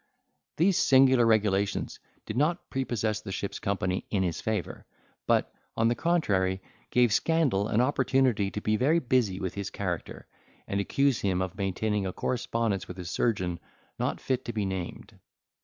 These 0.57 0.79
singular 0.79 1.27
regulations 1.27 1.99
did 2.25 2.35
not 2.35 2.71
prepossess 2.71 3.21
the 3.21 3.31
ship's 3.31 3.59
company 3.59 4.07
in 4.09 4.23
his 4.23 4.41
favour: 4.41 4.87
but, 5.27 5.53
on 5.77 5.89
the 5.89 5.93
contrary, 5.93 6.59
gave 6.89 7.13
scandal 7.13 7.67
an 7.67 7.81
opportunity 7.81 8.49
to 8.49 8.61
be 8.61 8.77
very 8.77 8.97
busy 8.97 9.39
with 9.39 9.53
his 9.53 9.69
character, 9.69 10.25
and 10.67 10.79
accuse 10.81 11.21
him 11.21 11.39
of 11.39 11.55
maintaining 11.55 12.07
a 12.07 12.13
correspondence 12.13 12.87
with 12.87 12.97
his 12.97 13.11
surgeon 13.11 13.59
not 13.99 14.19
fit 14.19 14.43
to 14.45 14.53
be 14.53 14.65
named. 14.65 15.19